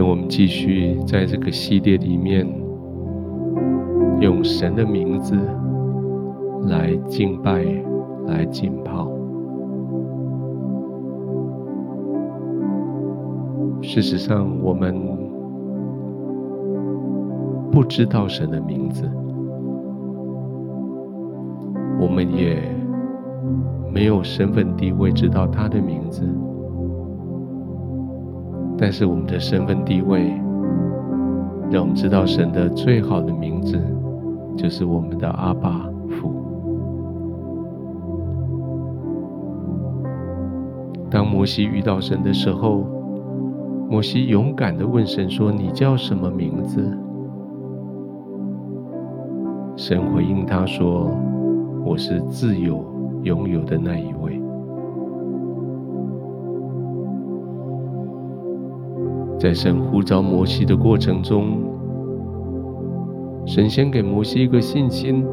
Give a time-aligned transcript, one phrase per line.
[0.00, 2.46] 我们继续在这个系列里面，
[4.20, 5.36] 用神的名字
[6.68, 7.64] 来敬拜、
[8.26, 9.10] 来浸泡。
[13.80, 14.94] 事实上，我们
[17.70, 19.08] 不知道神的名字，
[22.00, 22.60] 我们也
[23.92, 26.22] 没有身份地位知道他的名字。
[28.78, 30.28] 但是我们的身份地位，
[31.70, 33.76] 让我们知道神的最好的名字，
[34.56, 36.32] 就是我们的阿爸父。
[41.10, 42.84] 当摩西遇到神的时候，
[43.90, 46.96] 摩西勇敢地问神说：“你叫什么名字？”
[49.74, 51.10] 神回应他说
[51.84, 52.84] ：“我是自由
[53.22, 54.37] 拥有的那一位。”
[59.38, 61.58] 在神呼召摩西的过程中，
[63.46, 65.24] 神先给摩西一个信心，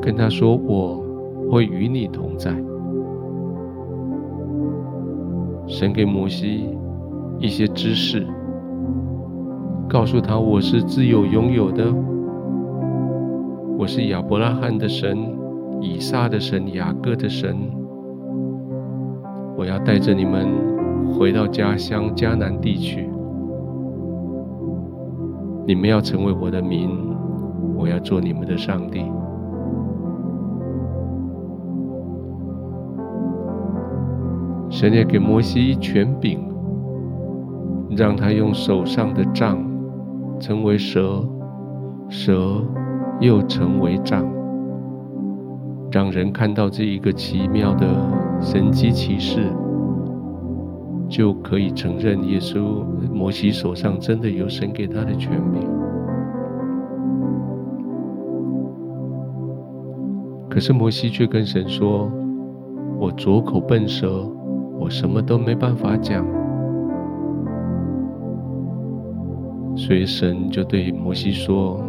[0.00, 1.04] 跟他说：“我
[1.50, 2.50] 会与你同在。”
[5.68, 6.66] 神给摩西
[7.38, 8.26] 一些知识，
[9.86, 11.94] 告诉他：“我是自有拥有的，
[13.76, 15.18] 我是亚伯拉罕的神，
[15.82, 17.54] 以撒的神，雅各的神。
[19.58, 20.48] 我要带着你们。”
[21.12, 23.08] 回到家乡迦南地区，
[25.66, 26.88] 你们要成为我的民，
[27.76, 29.04] 我要做你们的上帝。
[34.70, 36.40] 神也给摩西权柄，
[37.96, 39.58] 让他用手上的杖
[40.38, 41.22] 成为蛇，
[42.08, 42.64] 蛇
[43.20, 44.24] 又成为杖，
[45.90, 47.86] 让人看到这一个奇妙的
[48.40, 49.52] 神迹奇事。
[51.10, 55.60] 就可以承认耶稣，摩西手上真的有神给他的权柄。
[60.48, 62.08] 可是摩西却跟神说
[62.96, 64.24] ：“我拙口笨舌，
[64.78, 66.24] 我什么都没办法讲。”
[69.74, 71.82] 所以神就对摩西说：“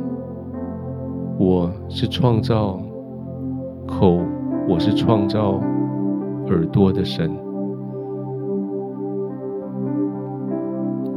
[1.38, 2.82] 我是创造
[3.86, 4.20] 口，
[4.68, 5.62] 我是创造
[6.48, 7.30] 耳朵的神。”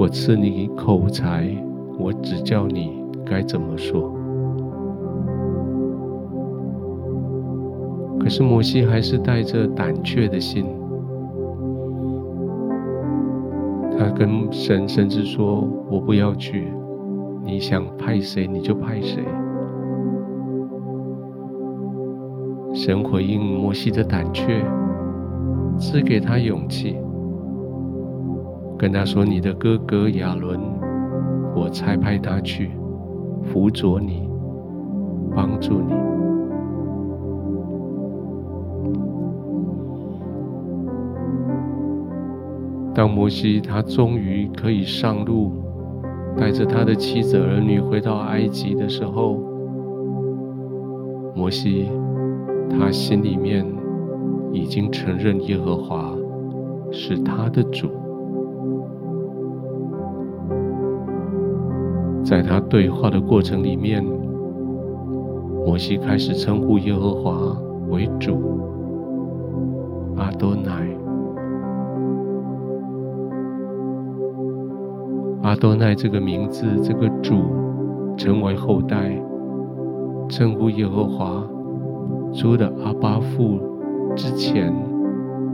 [0.04, 1.48] 我赐你口才，
[1.98, 4.14] 我指教你该怎么说。
[8.20, 10.66] 可是摩西还是带着胆怯的心，
[13.96, 16.70] 他跟神甚至说：“我不要去，
[17.42, 19.24] 你想派谁你就派谁。”
[22.76, 24.62] 神回应摩西的胆怯，
[25.78, 26.98] 赐给他勇气。
[28.76, 30.60] 跟他说：“你的哥哥亚伦，
[31.54, 32.70] 我差派他去
[33.42, 34.28] 辅佐你，
[35.34, 35.94] 帮助你。”
[42.94, 45.52] 当摩西他终于可以上路，
[46.36, 49.40] 带着他的妻子儿女回到埃及的时候，
[51.34, 51.88] 摩西
[52.70, 53.66] 他心里面
[54.52, 56.14] 已经承认耶和华
[56.92, 57.88] 是他的主。
[62.24, 64.02] 在他对话的过程里面，
[65.66, 67.54] 摩西开始称呼耶和华
[67.90, 68.60] 为主，
[70.16, 70.88] 阿多奈。
[75.42, 77.42] 阿多奈这个名字，这个主，
[78.16, 79.22] 成为后代
[80.30, 81.46] 称呼耶和华
[82.32, 83.60] 除了阿巴父
[84.16, 84.74] 之前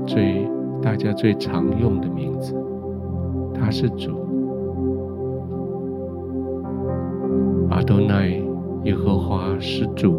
[0.07, 0.49] 最
[0.81, 2.55] 大家最常用的名字，
[3.53, 4.20] 他是主。
[7.71, 8.27] 阿多奈，
[8.83, 10.13] 耶和华是主，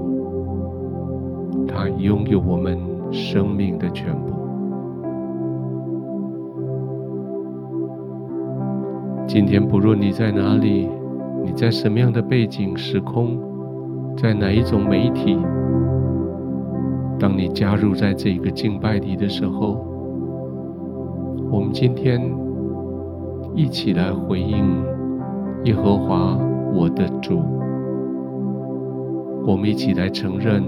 [1.68, 2.80] 他拥有我们
[3.12, 4.32] 生命的全部。
[9.28, 10.88] 今天不论你在哪里，
[11.44, 13.38] 你在什么样的背景、时空，
[14.16, 15.38] 在哪一种媒体，
[17.20, 19.86] 当你加入在这个敬拜里的时候，
[21.52, 22.22] 我们今天
[23.54, 24.82] 一起来回应
[25.66, 26.40] 耶和华。
[26.74, 27.40] 我的主，
[29.46, 30.64] 我们一起来承认，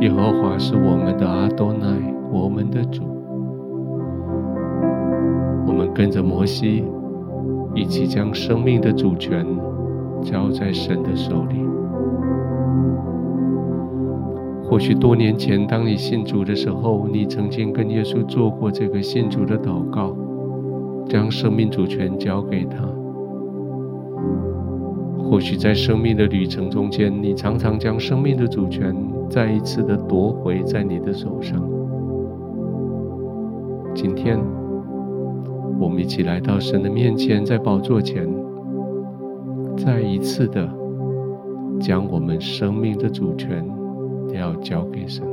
[0.00, 1.86] 耶和华是我们的阿多奈，
[2.32, 3.02] 我们的主。
[5.66, 6.84] 我们跟着摩西，
[7.74, 9.44] 一起将生命的主权
[10.22, 11.56] 交在神的手里。
[14.66, 20.16] 或许多年前，当你信主的时候，你曾经跟耶稣做过这个信主的祷告，
[21.06, 22.78] 将生命主权交给他。
[25.28, 28.94] 或许在生命的旅程中间，你常常将生命的主权
[29.28, 31.60] 再一次的夺回在你的手上。
[33.94, 34.38] 今天，
[35.80, 38.28] 我们一起来到神的面前，在宝座前，
[39.76, 40.68] 再一次的
[41.80, 43.66] 将我们生命的主权
[44.32, 45.24] 要交给神。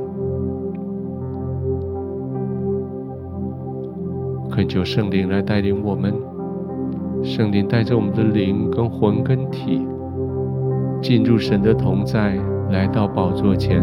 [4.50, 6.14] 恳求圣灵来带领我们，
[7.22, 9.86] 圣灵带着我们的灵跟魂跟体
[11.00, 12.36] 进入神的同在，
[12.70, 13.80] 来到宝座前，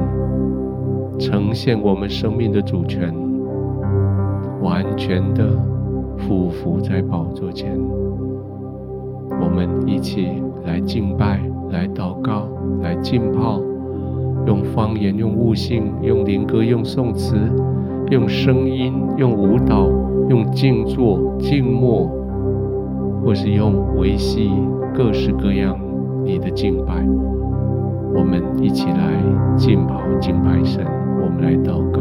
[1.18, 3.14] 呈现我们生命的主权，
[4.62, 5.58] 完全的
[6.18, 7.80] 俯伏在宝座前。
[9.42, 10.28] 我们一起
[10.66, 11.40] 来敬拜，
[11.72, 12.48] 来祷告，
[12.82, 13.62] 来浸泡，
[14.46, 17.38] 用方言，用悟性，用灵歌，用颂词，
[18.12, 19.90] 用声音，用舞蹈。
[20.30, 22.08] 用静坐、静默，
[23.24, 24.52] 或是用维系
[24.94, 25.78] 各式各样
[26.24, 26.94] 你的敬拜，
[28.16, 29.14] 我们一起来
[29.58, 30.86] 浸泡敬拜神，
[31.22, 32.00] 我们来祷告。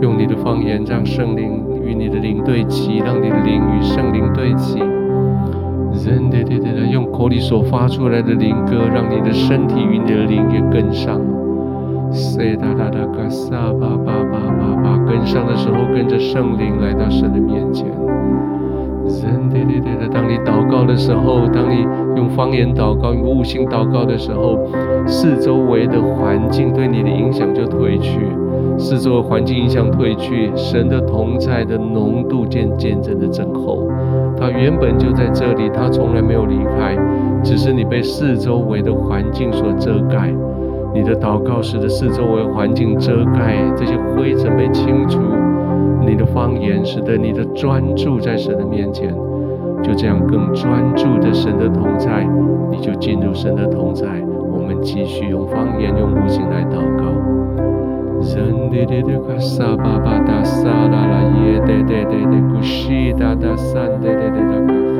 [0.00, 1.61] 用你的方言，让圣灵
[1.94, 4.78] 你的灵对齐，让你的灵与圣灵对齐。
[6.04, 11.20] 人对对对，用口里所发出来的灵歌，让你的身体与你的灵也跟上。
[12.10, 17.86] 塞哒哒哒嘎撒巴巴巴巴巴，跟上的时候，跟着圣灵来到神的面前。
[19.04, 21.86] 人对对对，当你祷告的时候，当你
[22.16, 24.58] 用方言祷告、用悟性祷告的时候，
[25.06, 28.18] 四周围的环境对你的影响就褪去。
[28.78, 33.88] 四周环境影响褪去，神的同在的浓度渐渐渐的增厚。
[34.36, 36.96] 他原本就在这里，他从来没有离开，
[37.44, 40.32] 只是你被四周围的环境所遮盖。
[40.94, 45.20] 你的祷告使得四周围环境遮盖，这些灰尘被清除。
[46.04, 49.14] 你的方言使得你的专注在神的面前，
[49.82, 52.28] 就这样更专注的神的同在，
[52.70, 54.06] 你就进入神的同在。
[54.50, 57.04] 我们继续用方言，用悟性来祷告。
[58.22, 64.91] 人的的的卡萨巴巴达萨拉拉耶的的的的古西达达三的的的的卡哈拉拉，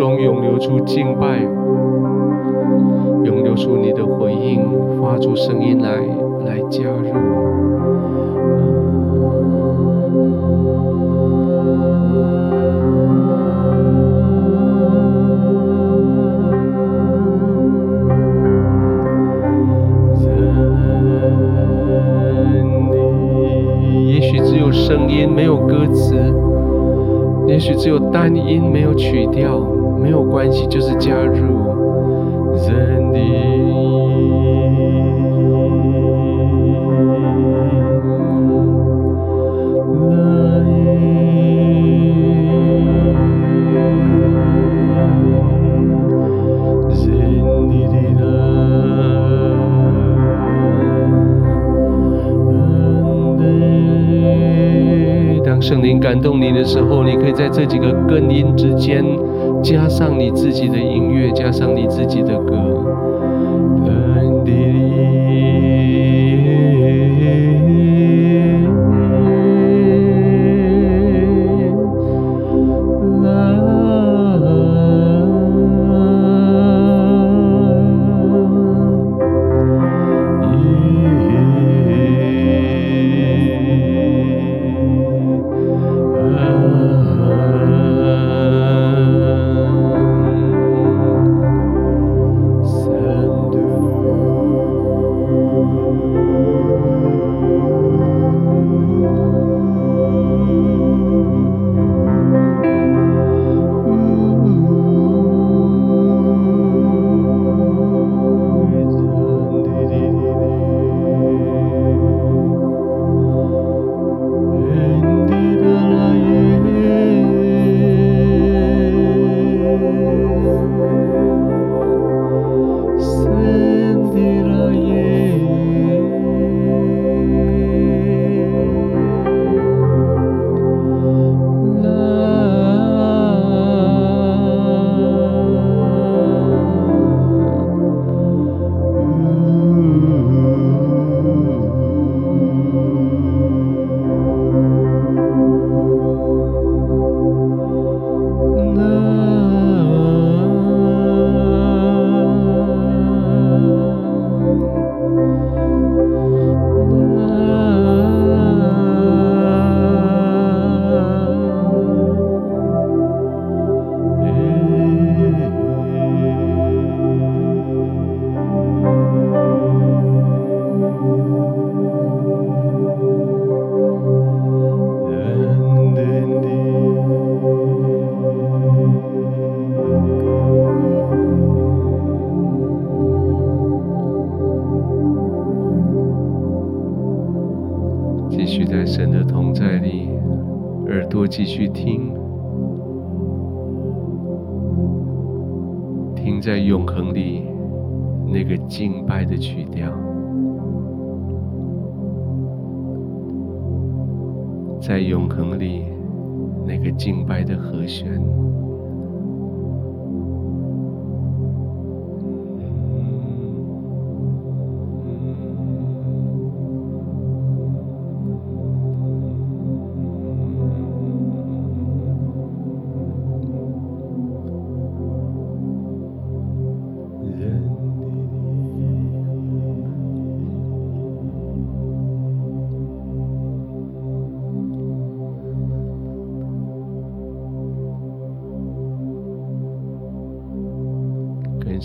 [0.00, 1.42] 中涌流出敬拜
[3.22, 4.64] 涌流出你的回应
[4.98, 5.98] 发出声音来
[6.46, 7.04] 来加入。
[24.06, 26.16] 也许只有声音没有歌词
[27.46, 29.79] 也许只有单音没有曲调。
[30.00, 31.36] 没有关系，就是加入
[32.68, 33.20] 人的。
[55.62, 59.04] 圣灵感动你的时候，你可以在这几个根音之间
[59.62, 63.09] 加上你自己的音乐，加上你自己的歌。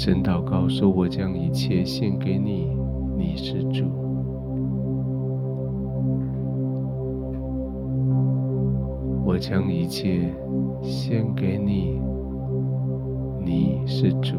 [0.05, 2.77] 神祷告说：“我将一切献给你，
[3.17, 3.85] 你是主。
[9.25, 10.31] 我将一切
[10.83, 11.99] 献给你，
[13.43, 14.37] 你是主。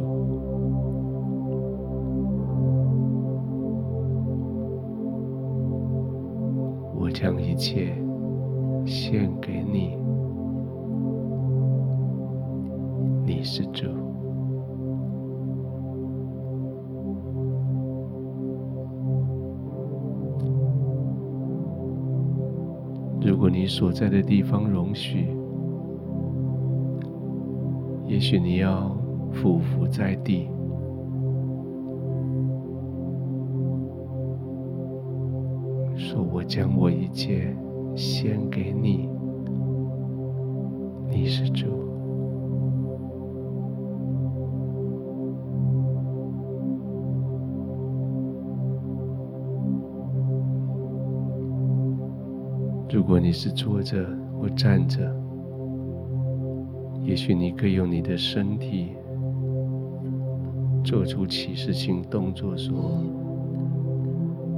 [6.94, 7.92] 我将一切
[8.85, 9.96] 献给你，
[13.26, 13.85] 你是主。”
[23.46, 25.28] 果你所在的地方容许，
[28.08, 28.90] 也许你要
[29.30, 30.48] 俯伏在地，
[35.96, 37.56] 说：“我将我一切
[37.94, 39.08] 献给你，
[41.08, 41.66] 你是主。”
[53.06, 54.98] 如果你是坐着或站着，
[57.04, 58.96] 也许你可以用你的身体
[60.82, 62.75] 做出启示性动作，说：“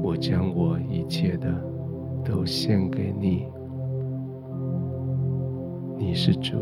[0.03, 1.55] 我将我一切的
[2.25, 3.45] 都献给你，
[5.99, 6.57] 你是主。”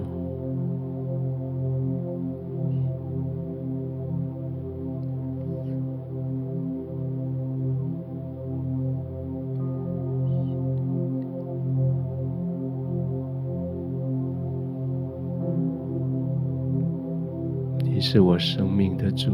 [18.09, 19.33] 是我生命的主。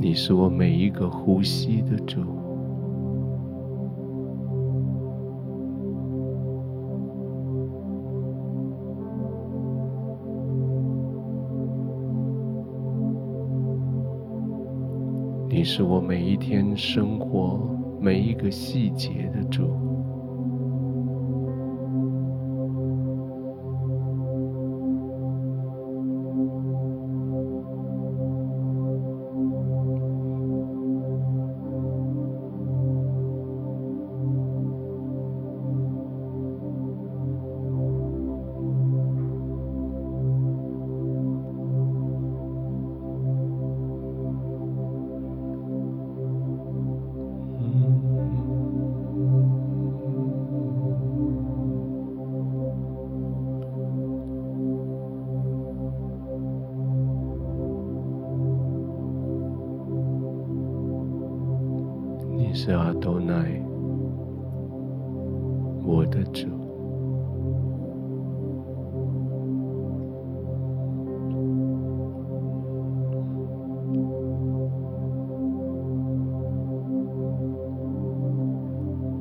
[0.00, 2.22] 你是我每一个呼吸的主，
[15.50, 17.60] 你是我每一天生活
[18.02, 19.81] 每一个细节的主。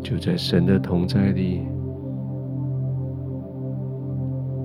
[0.01, 1.61] 就在神的同在里，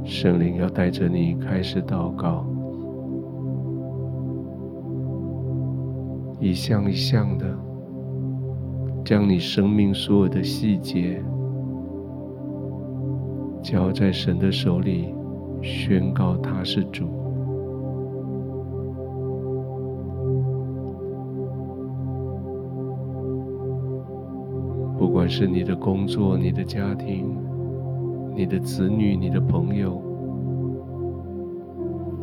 [0.05, 2.45] 圣灵要带着你开始祷告，
[6.41, 7.47] 一项一项的。
[9.05, 11.23] 将你生命所有的细节
[13.63, 15.15] 交在神的手里，
[15.63, 17.26] 宣告他是主。
[25.29, 27.37] 是你的工作、你的家庭、
[28.35, 30.03] 你的子女、你的朋友、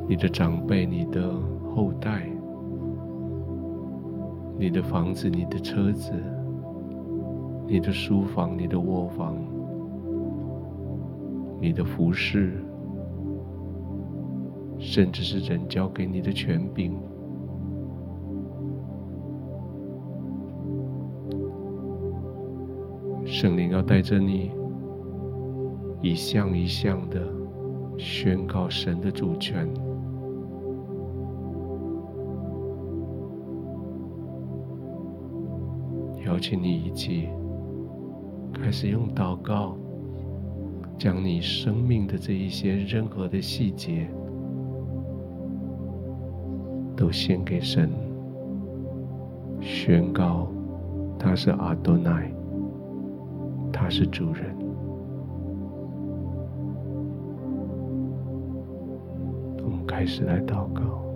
[0.08, 1.32] 你的长辈、你的
[1.76, 2.30] 后代、
[4.58, 6.12] 你的房子、你的车子。
[7.66, 9.38] 你的书房、你的卧房、
[11.62, 12.62] 你的服饰，
[14.78, 16.92] 甚至是人交给你的权柄，
[23.44, 24.52] 圣灵要带着你，
[26.02, 27.22] 一项一项的
[27.98, 29.68] 宣告神的主权，
[36.26, 37.28] 邀请你一起。
[38.54, 39.76] 开始用祷告，
[40.98, 44.08] 将你生命的这一些任何的细节，
[46.96, 47.90] 都献给神，
[49.60, 50.48] 宣告
[51.20, 52.34] 他是阿多奈，
[53.94, 54.58] 是主人。
[59.64, 61.13] 我们开始来祷告。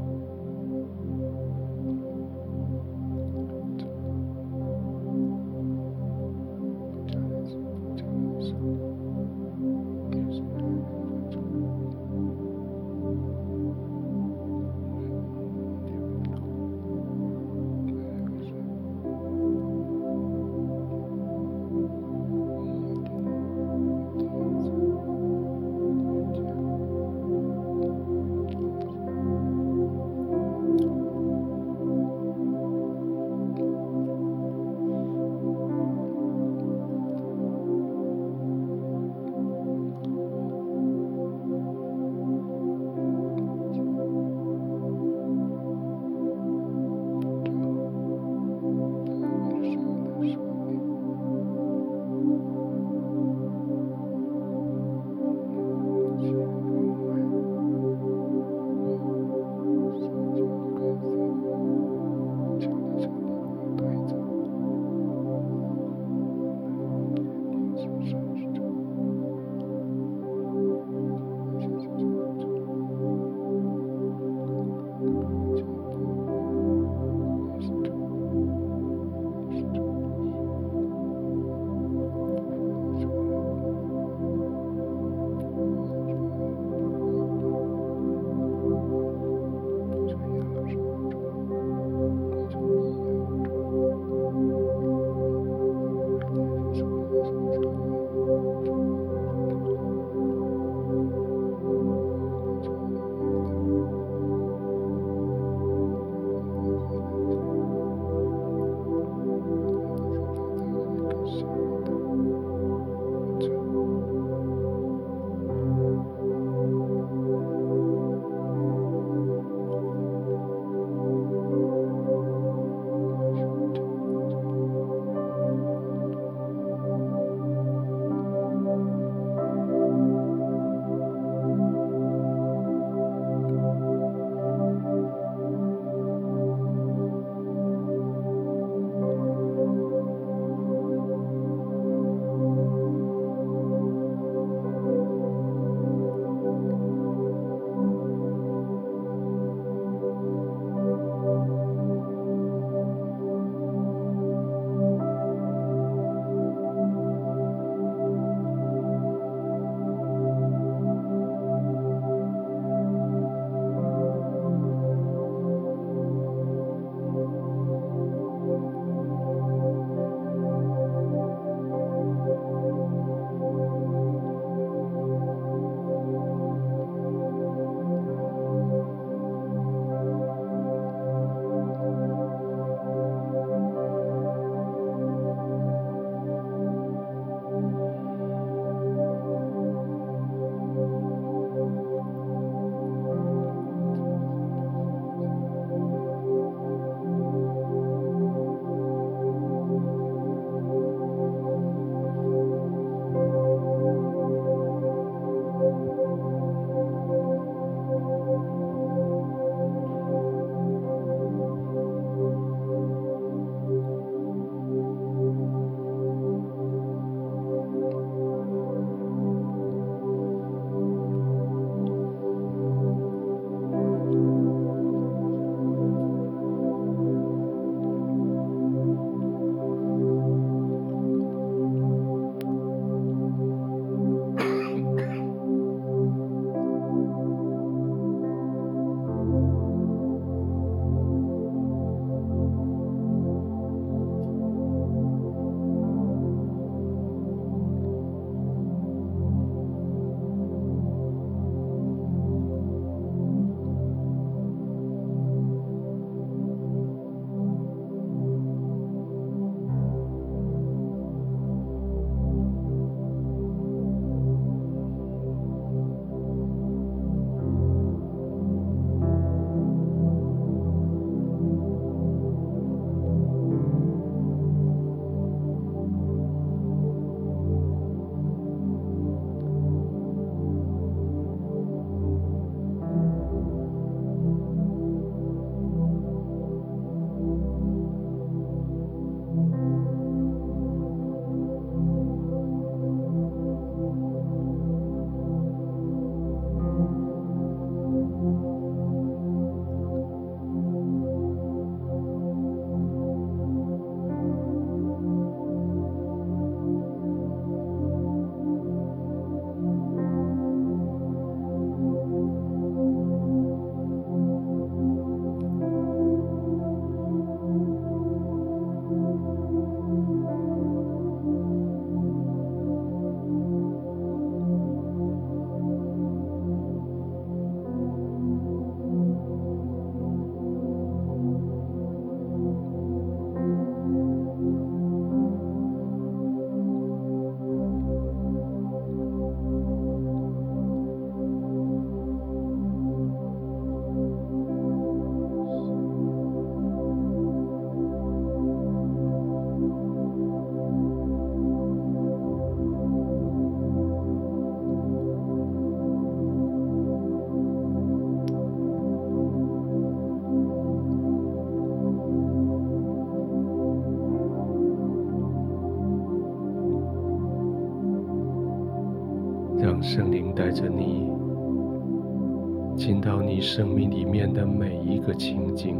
[373.57, 375.77] 生命里面的每一个情境，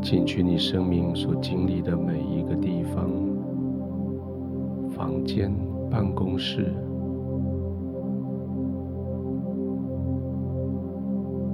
[0.00, 3.10] 进去你生命所经历的每一个地方，
[4.88, 5.54] 房间、
[5.90, 6.72] 办公室、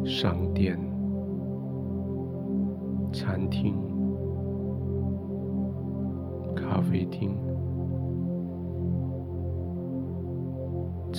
[0.05, 0.79] 商店、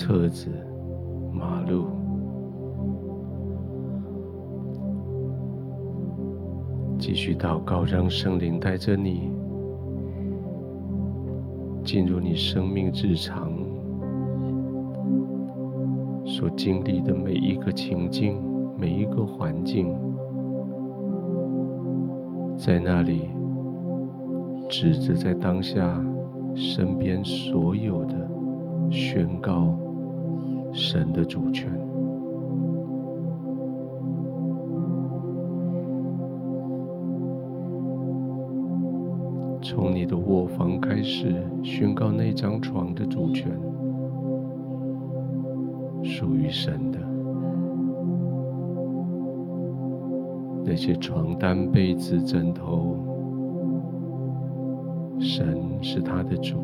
[0.07, 0.47] 车子、
[1.33, 1.87] 马路，
[6.97, 9.29] 继续祷告，让圣灵带着你
[11.83, 13.51] 进入你生命日常
[16.25, 18.41] 所经历的每一个情境、
[18.79, 19.93] 每一个环境，
[22.57, 23.29] 在那里。
[24.69, 26.01] 指着在当下
[26.53, 28.29] 身边所有的，
[28.89, 29.77] 宣告
[30.73, 31.71] 神的主权，
[39.61, 43.51] 从你的卧房开始宣告那张床的主权，
[46.03, 46.99] 属于神的，
[50.63, 52.95] 那些床单、被子、枕头。
[55.19, 56.57] 神是他的主，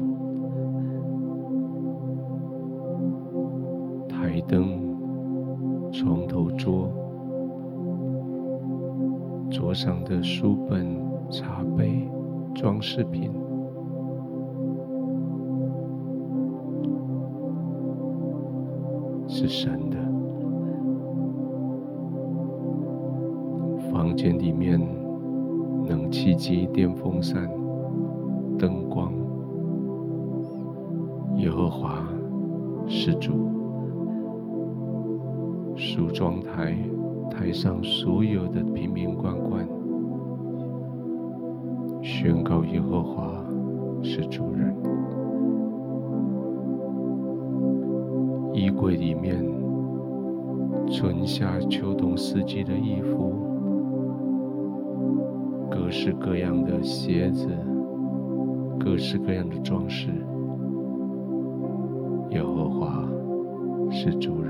[9.83, 10.95] 上的书本、
[11.29, 12.09] 茶杯、
[12.55, 13.29] 装饰品，
[19.27, 19.97] 是神的。
[23.91, 24.79] 房间里面，
[25.89, 27.51] 冷气机、电风扇。
[28.57, 29.11] 灯光，
[31.35, 32.01] 耶和华
[32.87, 33.33] 是主。
[35.75, 36.73] 梳妆台，
[37.29, 39.67] 台上所有的瓶瓶罐罐，
[42.01, 43.43] 宣告耶和华
[44.01, 44.75] 是主人。
[48.53, 49.43] 衣柜里面，
[50.91, 53.33] 春夏秋冬四季的衣服，
[55.69, 57.47] 各式各样的鞋子。
[58.79, 60.09] 各式各样的装饰，
[62.31, 63.07] 耶和华
[63.89, 64.42] 是主人。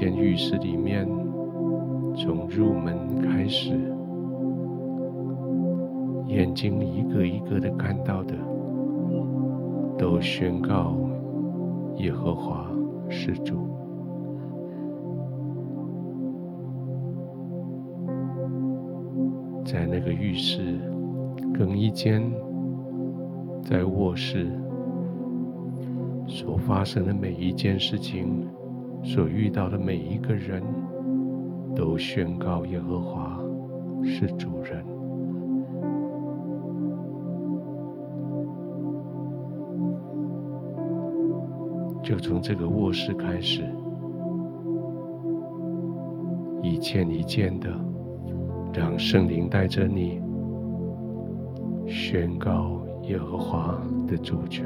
[0.00, 1.06] 间浴室里面，
[2.16, 3.78] 从入门开始，
[6.26, 8.34] 眼睛一个一个的看到的，
[9.98, 10.96] 都宣告
[11.96, 12.70] 耶和华
[13.10, 13.68] 是主。
[19.66, 20.80] 在那个浴室、
[21.52, 22.22] 更衣间、
[23.62, 24.50] 在卧室
[26.26, 28.48] 所发生的每一件事情，
[29.02, 30.62] 所遇到的每一个人，
[31.74, 33.40] 都宣告耶和华
[34.04, 34.84] 是主人。
[42.02, 43.62] 就从这个卧室开始，
[46.62, 47.68] 一件一件的。
[48.72, 50.22] 让圣灵带着你
[51.88, 54.64] 宣告耶和华的主权，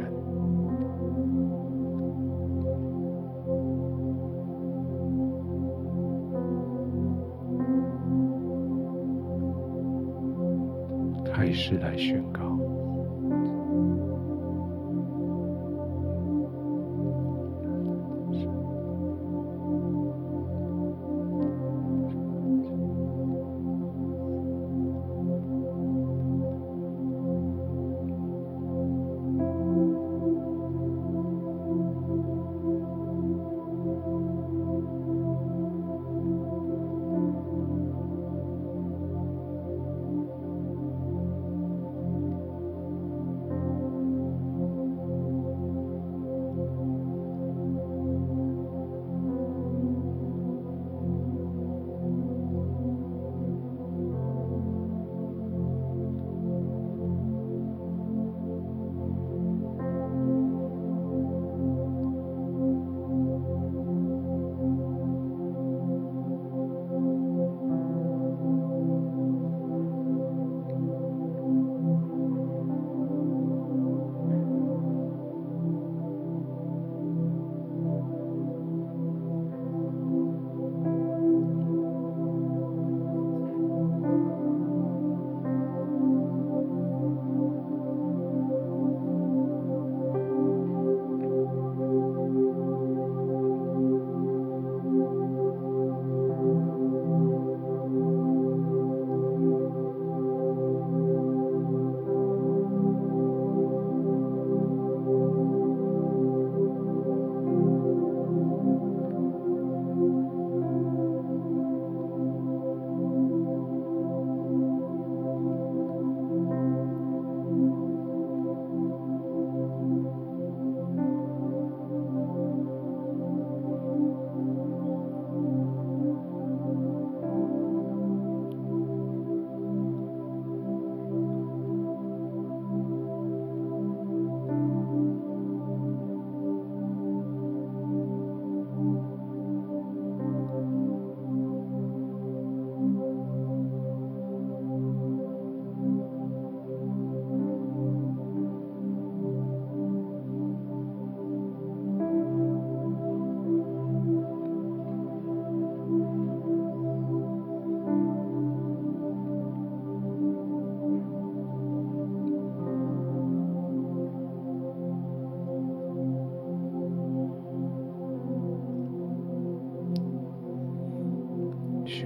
[11.66, 12.63] 是来宣告。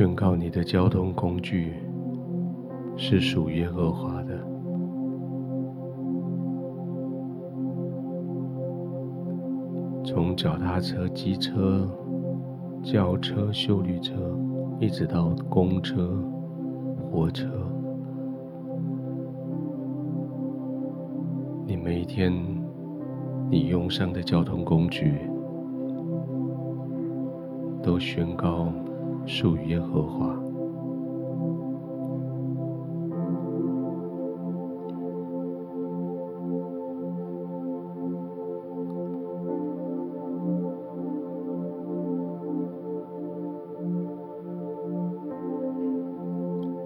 [0.08, 1.74] 宣告你的交通工具
[2.96, 4.42] 是属耶和华的，
[10.02, 11.86] 从脚踏车、机车、
[12.82, 14.14] 轿车、修旅车，
[14.80, 16.18] 一直到公车、
[17.12, 17.46] 火车，
[21.66, 22.32] 你每一天
[23.50, 25.20] 你用上的交通工具，
[27.82, 28.72] 都宣告
[29.28, 30.34] 属于耶和华。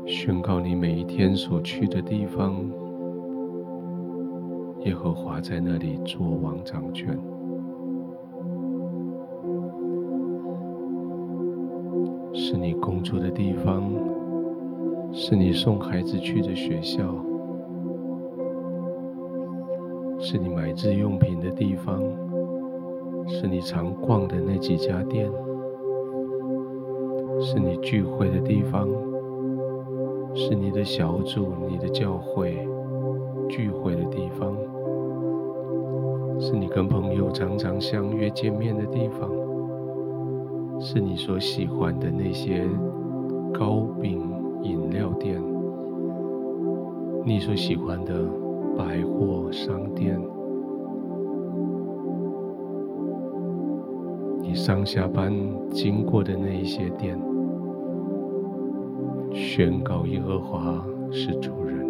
[0.04, 2.54] 宣告你每一天所去的地方，
[4.80, 7.31] 耶和华在那里作王掌权。
[13.12, 13.92] 住的地方，
[15.12, 17.04] 是你送孩子去的学校，
[20.18, 22.02] 是你买日用品的地方，
[23.26, 25.30] 是你常逛的那几家店，
[27.38, 28.88] 是你聚会的地方，
[30.34, 32.66] 是你的小组、你的教会
[33.46, 34.56] 聚会的地方，
[36.40, 39.30] 是你跟朋友常常相约见面的地方。
[40.84, 42.68] 是你所喜欢的那些
[43.52, 44.20] 糕饼
[44.62, 45.40] 饮料店，
[47.24, 48.24] 你所喜欢的
[48.76, 50.20] 百货商店，
[54.40, 55.32] 你上下班
[55.70, 57.20] 经过的那一些店，
[59.32, 61.81] 宣告耶和华是主人。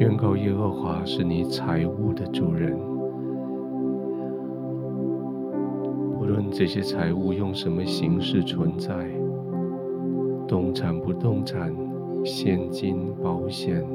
[0.00, 2.74] 宣告耶和华是你财物的主人，
[6.18, 8.94] 无论这些财物用什么形式存在，
[10.48, 11.70] 动产不动产，
[12.24, 13.86] 现金、保险，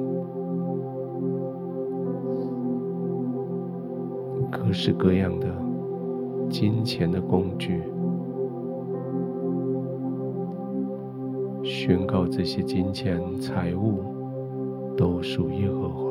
[4.52, 5.48] 各式各样的
[6.52, 7.82] 金钱的工具，
[11.64, 14.15] 宣告这些金钱财物。
[15.26, 16.06] 属耶和华。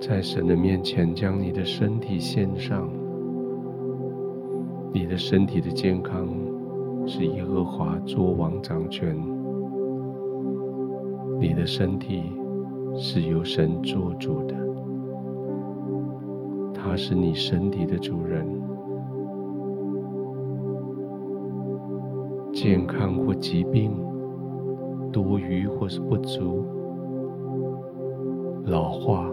[0.00, 2.88] 在神的面前，将你的身体献上。
[4.92, 6.28] 你的身体的健康
[7.04, 9.16] 是耶和华作王掌权。
[11.40, 12.43] 你的身体。
[12.96, 14.54] 是由神做主的，
[16.72, 18.46] 他是你身体的主人。
[22.52, 23.92] 健康或疾病，
[25.12, 26.64] 多余或是不足，
[28.64, 29.28] 老化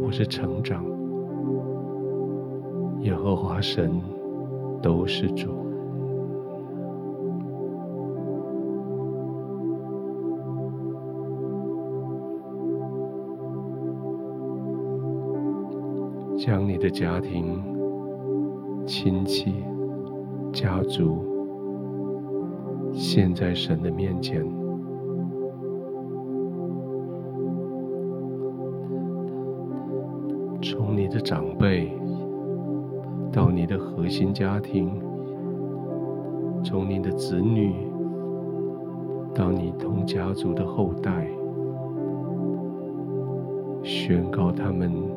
[0.00, 0.84] 或是成长，
[3.00, 4.00] 耶和华神
[4.80, 5.65] 都是主。
[16.46, 17.60] 将你的家庭、
[18.86, 19.64] 亲戚、
[20.52, 21.18] 家族
[22.92, 24.46] 献在神的面前，
[30.62, 31.90] 从你的长辈
[33.32, 35.02] 到你的核心家庭，
[36.62, 37.74] 从你的子女
[39.34, 41.28] 到你同家族的后代，
[43.82, 45.15] 宣告他们。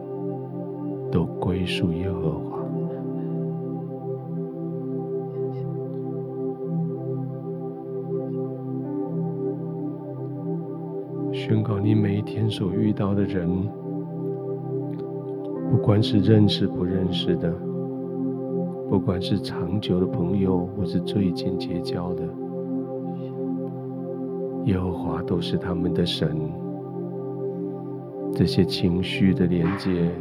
[1.50, 2.60] 归属耶和华。
[11.34, 13.50] 宣告你每一天所遇到的人，
[15.72, 17.52] 不管是认识不认识的，
[18.88, 22.24] 不管是长久的朋友或是最近结交的，
[24.66, 26.30] 耶和华都是他们的神。
[28.34, 30.12] 这些情绪的连接。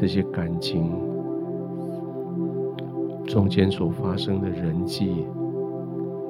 [0.00, 0.92] 这些感情
[3.26, 5.26] 中间所发生的人际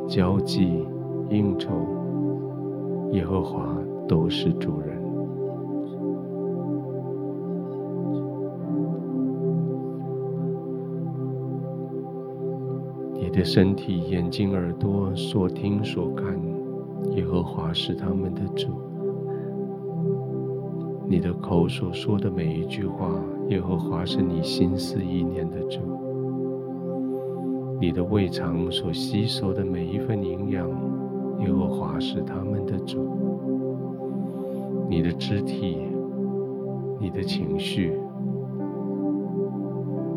[0.08, 0.86] 交际、
[1.28, 1.68] 应酬，
[3.12, 3.76] 耶和华
[4.08, 4.98] 都是主人。
[13.12, 16.40] 你的身体、眼睛、耳朵所听所看，
[17.10, 18.87] 耶和华是他们的主。
[21.10, 23.10] 你的口所说的每一句话，
[23.48, 25.80] 耶和华是你心思意念的主。
[27.80, 30.68] 你的胃肠所吸收的每一份营养，
[31.40, 33.08] 耶和华是他们的主。
[34.86, 35.78] 你的肢体、
[37.00, 37.98] 你的情绪、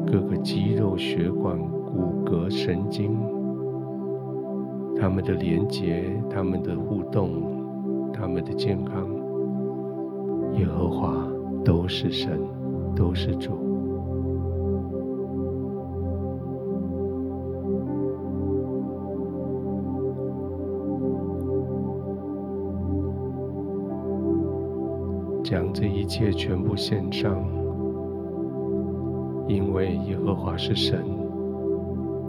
[0.06, 3.18] 各个肌肉、血管、骨骼、神经，
[5.00, 9.08] 他们的连结、他们的互动、他们的健康，
[10.54, 11.28] 耶和华
[11.64, 12.40] 都是神，
[12.96, 13.52] 都是主。
[25.44, 27.44] 将这一切全部献上，
[29.48, 31.04] 因为耶和华是神，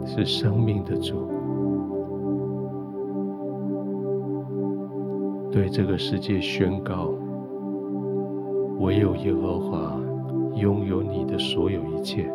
[0.05, 1.29] 是生命的主。
[5.49, 7.13] 对这个世界宣告：
[8.83, 9.97] 唯有耶和华
[10.55, 12.29] 拥有你的所有一切。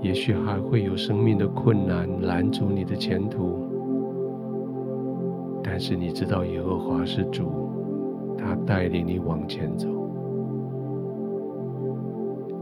[0.00, 3.60] 也许还会有生命的困难拦阻你的前途。
[5.62, 7.70] 但是你知道耶和华是主，
[8.36, 9.86] 他带领你往前走，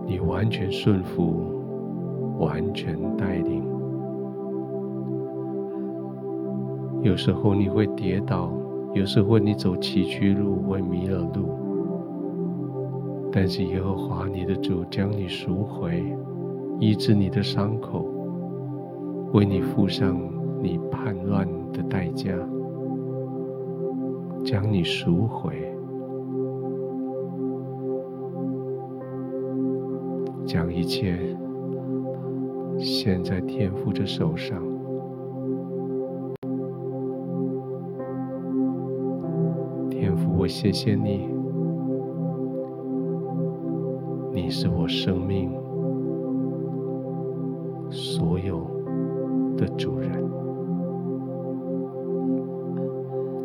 [0.06, 1.42] 你完全顺服，
[2.38, 3.77] 完全带领。
[7.08, 8.52] 有时候你会跌倒，
[8.92, 11.48] 有时候你走崎岖路会迷了路，
[13.32, 16.04] 但是耶和华你的主将你赎回，
[16.78, 18.04] 医治你的伤口，
[19.32, 20.20] 为你付上
[20.62, 22.30] 你叛乱的代价。
[24.44, 25.74] 将你赎回，
[30.44, 31.16] 将一切
[32.78, 34.62] 献在天父的手上。
[40.48, 41.28] 谢谢你，
[44.32, 45.52] 你是我生命
[47.90, 48.66] 所有
[49.58, 50.10] 的主人。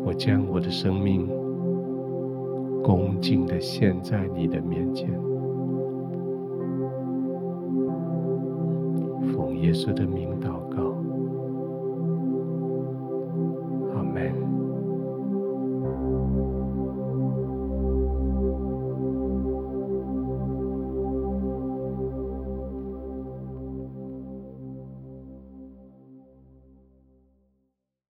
[0.02, 1.28] 我将我的生命
[2.82, 5.08] 恭敬的献在你的面前，
[9.36, 10.54] 奉耶稣的名祷